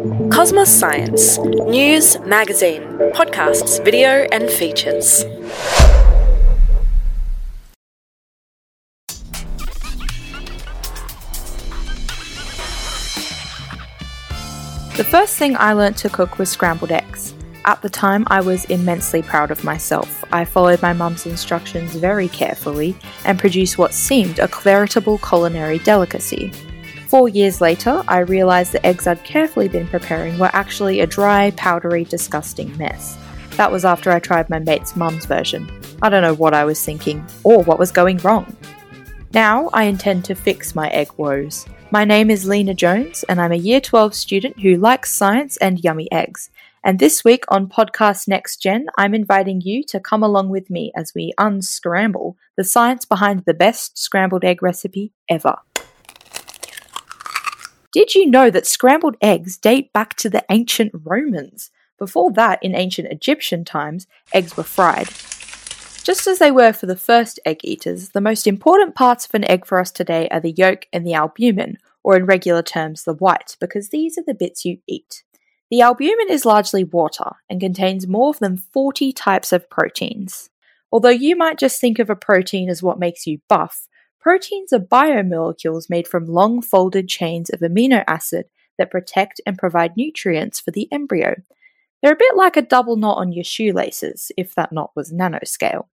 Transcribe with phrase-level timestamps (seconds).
[0.00, 2.80] Cosmos Science news, magazine,
[3.12, 5.24] podcasts, video, and features.
[14.96, 17.34] The first thing I learnt to cook was scrambled eggs.
[17.66, 20.24] At the time, I was immensely proud of myself.
[20.32, 22.96] I followed my mum's instructions very carefully
[23.26, 26.54] and produced what seemed a veritable culinary delicacy.
[27.10, 31.50] Four years later, I realised the eggs I'd carefully been preparing were actually a dry,
[31.56, 33.18] powdery, disgusting mess.
[33.56, 35.68] That was after I tried my mate's mum's version.
[36.02, 38.56] I don't know what I was thinking, or what was going wrong.
[39.34, 41.66] Now I intend to fix my egg woes.
[41.90, 45.82] My name is Lina Jones, and I'm a Year 12 student who likes science and
[45.82, 46.48] yummy eggs.
[46.84, 50.92] And this week on Podcast Next Gen, I'm inviting you to come along with me
[50.96, 55.56] as we unscramble the science behind the best scrambled egg recipe ever.
[57.92, 61.72] Did you know that scrambled eggs date back to the ancient Romans?
[61.98, 65.08] Before that, in ancient Egyptian times, eggs were fried.
[66.04, 69.44] Just as they were for the first egg eaters, the most important parts of an
[69.50, 73.12] egg for us today are the yolk and the albumen, or in regular terms, the
[73.12, 75.24] white, because these are the bits you eat.
[75.68, 80.48] The albumen is largely water and contains more than 40 types of proteins.
[80.92, 83.88] Although you might just think of a protein as what makes you buff,
[84.20, 88.46] Proteins are biomolecules made from long folded chains of amino acid
[88.76, 91.36] that protect and provide nutrients for the embryo.
[92.02, 95.86] They're a bit like a double knot on your shoelaces, if that knot was nanoscale.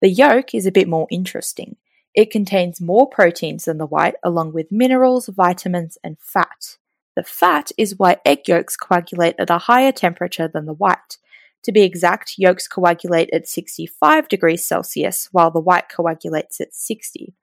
[0.00, 1.76] The yolk is a bit more interesting.
[2.14, 6.78] It contains more proteins than the white, along with minerals, vitamins, and fat.
[7.16, 11.18] The fat is why egg yolks coagulate at a higher temperature than the white.
[11.64, 17.34] To be exact, yolks coagulate at 65 degrees Celsius, while the white coagulates at 60.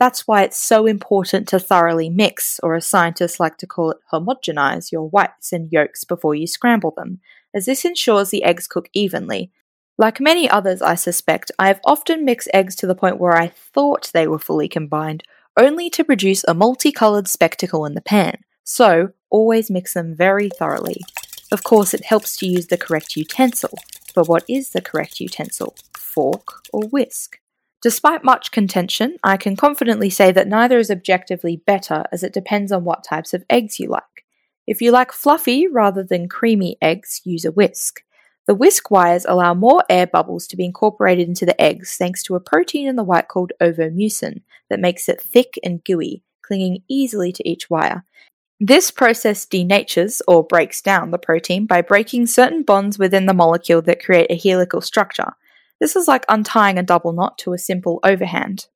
[0.00, 3.98] That's why it's so important to thoroughly mix, or as scientists like to call it,
[4.10, 7.20] homogenize your whites and yolks before you scramble them,
[7.52, 9.52] as this ensures the eggs cook evenly.
[9.98, 13.48] Like many others, I suspect, I have often mixed eggs to the point where I
[13.48, 15.22] thought they were fully combined,
[15.58, 18.38] only to produce a multicolored spectacle in the pan.
[18.64, 21.02] So, always mix them very thoroughly.
[21.52, 23.76] Of course, it helps to use the correct utensil.
[24.14, 25.74] But what is the correct utensil?
[25.98, 27.39] Fork or whisk?
[27.82, 32.72] Despite much contention, I can confidently say that neither is objectively better as it depends
[32.72, 34.02] on what types of eggs you like.
[34.66, 38.02] If you like fluffy rather than creamy eggs, use a whisk.
[38.46, 42.34] The whisk wires allow more air bubbles to be incorporated into the eggs thanks to
[42.34, 47.32] a protein in the white called ovomucin that makes it thick and gooey, clinging easily
[47.32, 48.04] to each wire.
[48.58, 53.80] This process denatures or breaks down the protein by breaking certain bonds within the molecule
[53.82, 55.32] that create a helical structure,
[55.80, 58.66] this is like untying a double knot to a simple overhand.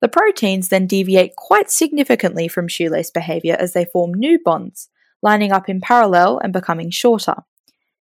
[0.00, 4.88] The proteins then deviate quite significantly from shoelace behavior as they form new bonds,
[5.22, 7.36] lining up in parallel and becoming shorter.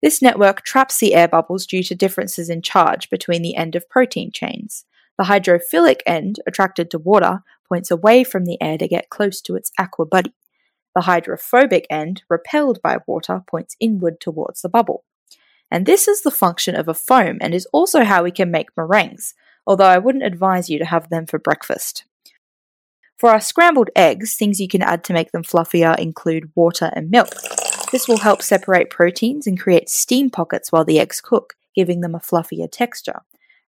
[0.02, 3.90] This network traps the air bubbles due to differences in charge between the end of
[3.90, 4.86] protein chains.
[5.18, 9.56] The hydrophilic end, attracted to water, points away from the air to get close to
[9.56, 10.34] its aqua buddy.
[10.96, 15.04] The hydrophobic end, repelled by water, points inward towards the bubble.
[15.72, 18.76] And this is the function of a foam and is also how we can make
[18.76, 19.34] meringues,
[19.68, 22.06] although I wouldn't advise you to have them for breakfast.
[23.18, 27.12] For our scrambled eggs, things you can add to make them fluffier include water and
[27.12, 27.30] milk.
[27.92, 32.16] This will help separate proteins and create steam pockets while the eggs cook, giving them
[32.16, 33.22] a fluffier texture.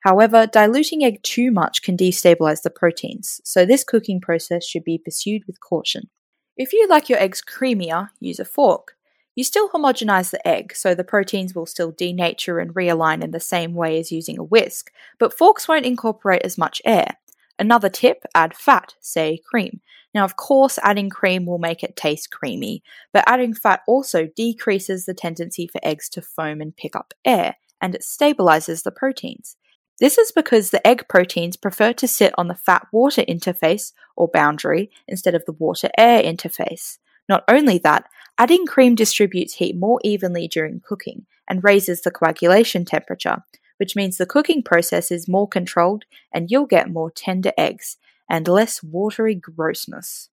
[0.00, 4.98] However, diluting egg too much can destabilize the proteins, so this cooking process should be
[4.98, 6.10] pursued with caution.
[6.56, 8.97] If you like your eggs creamier, use a fork.
[9.38, 13.38] You still homogenize the egg, so the proteins will still denature and realign in the
[13.38, 17.18] same way as using a whisk, but forks won't incorporate as much air.
[17.56, 19.80] Another tip add fat, say cream.
[20.12, 22.82] Now, of course, adding cream will make it taste creamy,
[23.12, 27.58] but adding fat also decreases the tendency for eggs to foam and pick up air,
[27.80, 29.54] and it stabilizes the proteins.
[30.00, 34.26] This is because the egg proteins prefer to sit on the fat water interface or
[34.26, 36.98] boundary instead of the water air interface.
[37.28, 42.84] Not only that, adding cream distributes heat more evenly during cooking and raises the coagulation
[42.84, 43.42] temperature,
[43.78, 47.96] which means the cooking process is more controlled and you'll get more tender eggs
[48.28, 50.28] and less watery grossness.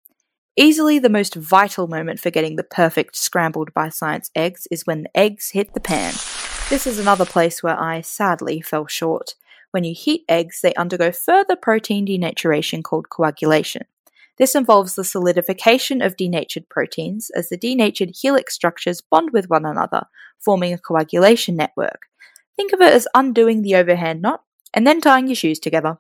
[0.56, 5.02] Easily the most vital moment for getting the perfect scrambled by science eggs is when
[5.02, 6.12] the eggs hit the pan.
[6.70, 9.34] This is another place where I sadly fell short.
[9.72, 13.86] When you heat eggs, they undergo further protein denaturation called coagulation.
[14.36, 19.64] This involves the solidification of denatured proteins as the denatured helix structures bond with one
[19.64, 20.06] another,
[20.40, 22.06] forming a coagulation network.
[22.56, 24.42] Think of it as undoing the overhand knot
[24.72, 25.98] and then tying your shoes together.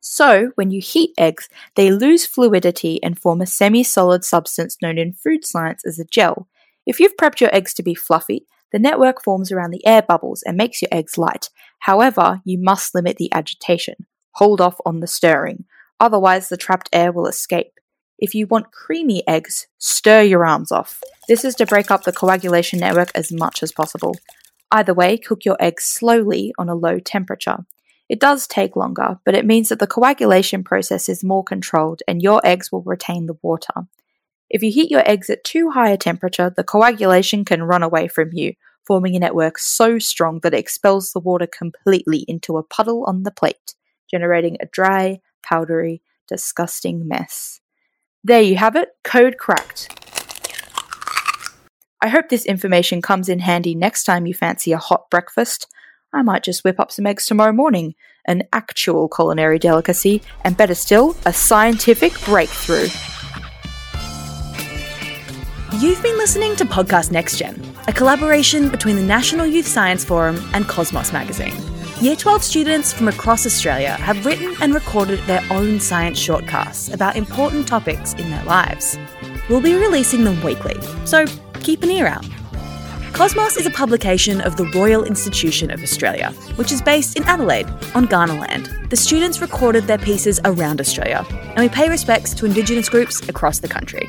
[0.00, 4.96] So, when you heat eggs, they lose fluidity and form a semi solid substance known
[4.96, 6.48] in food science as a gel.
[6.86, 10.42] If you've prepped your eggs to be fluffy, the network forms around the air bubbles
[10.46, 11.50] and makes your eggs light.
[11.80, 14.06] However, you must limit the agitation.
[14.36, 15.64] Hold off on the stirring,
[16.00, 17.72] otherwise, the trapped air will escape.
[18.18, 21.00] If you want creamy eggs, stir your arms off.
[21.28, 24.16] This is to break up the coagulation network as much as possible.
[24.72, 27.58] Either way, cook your eggs slowly on a low temperature.
[28.08, 32.20] It does take longer, but it means that the coagulation process is more controlled and
[32.20, 33.72] your eggs will retain the water.
[34.50, 38.08] If you heat your eggs at too high a temperature, the coagulation can run away
[38.08, 38.54] from you,
[38.84, 43.22] forming a network so strong that it expels the water completely into a puddle on
[43.22, 43.74] the plate,
[44.10, 47.60] generating a dry, powdery, disgusting mess.
[48.22, 49.96] There you have it, code cracked.
[52.02, 55.66] I hope this information comes in handy next time you fancy a hot breakfast.
[56.12, 57.94] I might just whip up some eggs tomorrow morning,
[58.26, 62.88] an actual culinary delicacy, and better still, a scientific breakthrough.
[65.78, 70.42] You've been listening to Podcast Next Gen, a collaboration between the National Youth Science Forum
[70.52, 71.54] and Cosmos magazine.
[72.00, 77.14] Year 12 students from across Australia have written and recorded their own science shortcasts about
[77.14, 78.98] important topics in their lives.
[79.50, 81.26] We'll be releasing them weekly, so
[81.60, 82.24] keep an ear out.
[83.12, 87.68] Cosmos is a publication of the Royal Institution of Australia, which is based in Adelaide
[87.94, 88.70] on Kaurna land.
[88.88, 93.58] The students recorded their pieces around Australia, and we pay respects to Indigenous groups across
[93.58, 94.08] the country.